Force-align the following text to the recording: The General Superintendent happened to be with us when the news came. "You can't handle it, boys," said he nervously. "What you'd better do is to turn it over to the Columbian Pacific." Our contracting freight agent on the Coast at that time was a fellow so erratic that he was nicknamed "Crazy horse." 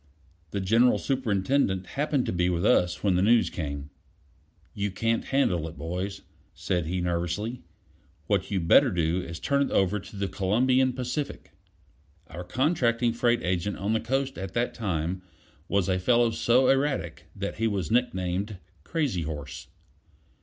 The 0.49 0.59
General 0.59 0.97
Superintendent 0.97 1.85
happened 1.85 2.25
to 2.25 2.33
be 2.33 2.49
with 2.49 2.65
us 2.65 3.03
when 3.03 3.13
the 3.13 3.21
news 3.21 3.51
came. 3.51 3.91
"You 4.73 4.89
can't 4.89 5.25
handle 5.25 5.67
it, 5.67 5.77
boys," 5.77 6.23
said 6.55 6.87
he 6.87 7.01
nervously. 7.01 7.61
"What 8.25 8.49
you'd 8.49 8.67
better 8.67 8.89
do 8.89 9.21
is 9.21 9.37
to 9.39 9.47
turn 9.47 9.61
it 9.61 9.69
over 9.69 9.99
to 9.99 10.15
the 10.15 10.27
Columbian 10.27 10.93
Pacific." 10.93 11.51
Our 12.25 12.43
contracting 12.43 13.13
freight 13.13 13.43
agent 13.43 13.77
on 13.77 13.93
the 13.93 13.99
Coast 13.99 14.39
at 14.39 14.55
that 14.55 14.73
time 14.73 15.21
was 15.67 15.87
a 15.87 15.99
fellow 15.99 16.31
so 16.31 16.67
erratic 16.67 17.27
that 17.35 17.57
he 17.59 17.67
was 17.67 17.91
nicknamed 17.91 18.57
"Crazy 18.83 19.21
horse." 19.21 19.67